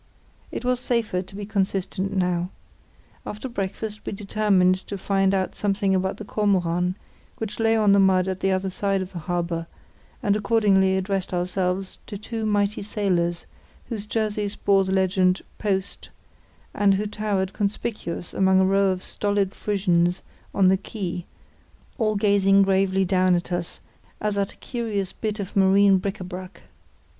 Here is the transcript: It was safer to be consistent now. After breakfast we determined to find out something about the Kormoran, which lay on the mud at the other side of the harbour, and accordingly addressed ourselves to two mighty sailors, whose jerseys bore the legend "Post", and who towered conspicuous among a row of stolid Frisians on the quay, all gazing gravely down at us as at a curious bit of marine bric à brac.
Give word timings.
It 0.51 0.65
was 0.65 0.79
safer 0.79 1.21
to 1.21 1.35
be 1.35 1.45
consistent 1.45 2.11
now. 2.11 2.49
After 3.23 3.47
breakfast 3.47 4.01
we 4.03 4.13
determined 4.13 4.77
to 4.87 4.97
find 4.97 5.31
out 5.31 5.53
something 5.53 5.93
about 5.93 6.17
the 6.17 6.25
Kormoran, 6.25 6.95
which 7.37 7.59
lay 7.59 7.75
on 7.77 7.91
the 7.91 7.99
mud 7.99 8.27
at 8.27 8.39
the 8.39 8.51
other 8.51 8.71
side 8.71 9.03
of 9.03 9.11
the 9.11 9.19
harbour, 9.19 9.67
and 10.23 10.35
accordingly 10.35 10.97
addressed 10.97 11.35
ourselves 11.35 11.99
to 12.07 12.17
two 12.17 12.47
mighty 12.47 12.81
sailors, 12.81 13.45
whose 13.89 14.07
jerseys 14.07 14.55
bore 14.55 14.83
the 14.83 14.91
legend 14.91 15.43
"Post", 15.59 16.09
and 16.73 16.95
who 16.95 17.05
towered 17.05 17.53
conspicuous 17.53 18.33
among 18.33 18.59
a 18.59 18.65
row 18.65 18.89
of 18.89 19.03
stolid 19.03 19.53
Frisians 19.53 20.23
on 20.51 20.67
the 20.69 20.77
quay, 20.77 21.27
all 21.99 22.15
gazing 22.15 22.63
gravely 22.63 23.05
down 23.05 23.35
at 23.35 23.51
us 23.51 23.79
as 24.19 24.35
at 24.35 24.53
a 24.53 24.57
curious 24.57 25.13
bit 25.13 25.39
of 25.39 25.55
marine 25.55 25.99
bric 25.99 26.17
à 26.17 26.27
brac. 26.27 26.61